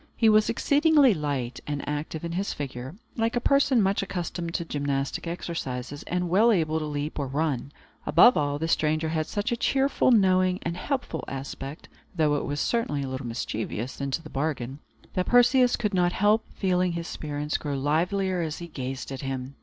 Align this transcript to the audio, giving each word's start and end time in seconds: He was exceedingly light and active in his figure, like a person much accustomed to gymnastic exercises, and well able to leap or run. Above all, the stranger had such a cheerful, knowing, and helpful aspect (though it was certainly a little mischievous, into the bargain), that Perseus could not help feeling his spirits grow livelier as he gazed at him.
He 0.15 0.29
was 0.29 0.49
exceedingly 0.49 1.13
light 1.13 1.59
and 1.67 1.87
active 1.87 2.25
in 2.25 2.31
his 2.31 2.53
figure, 2.53 2.95
like 3.17 3.35
a 3.35 3.39
person 3.39 3.83
much 3.83 4.01
accustomed 4.01 4.51
to 4.55 4.65
gymnastic 4.65 5.27
exercises, 5.27 6.01
and 6.07 6.27
well 6.27 6.51
able 6.51 6.79
to 6.79 6.85
leap 6.87 7.19
or 7.19 7.27
run. 7.27 7.71
Above 8.07 8.35
all, 8.35 8.57
the 8.57 8.67
stranger 8.67 9.09
had 9.09 9.27
such 9.27 9.51
a 9.51 9.55
cheerful, 9.55 10.09
knowing, 10.09 10.57
and 10.63 10.75
helpful 10.75 11.23
aspect 11.27 11.87
(though 12.15 12.33
it 12.33 12.45
was 12.45 12.59
certainly 12.59 13.03
a 13.03 13.07
little 13.07 13.27
mischievous, 13.27 14.01
into 14.01 14.23
the 14.23 14.29
bargain), 14.31 14.79
that 15.13 15.27
Perseus 15.27 15.75
could 15.75 15.93
not 15.93 16.13
help 16.13 16.45
feeling 16.55 16.93
his 16.93 17.07
spirits 17.07 17.57
grow 17.59 17.77
livelier 17.77 18.41
as 18.41 18.57
he 18.57 18.67
gazed 18.69 19.11
at 19.11 19.21
him. 19.21 19.53